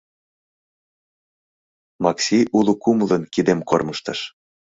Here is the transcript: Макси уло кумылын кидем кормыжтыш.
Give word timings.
Макси 2.03 2.39
уло 2.57 2.73
кумылын 2.83 3.23
кидем 3.33 3.59
кормыжтыш. 3.69 4.19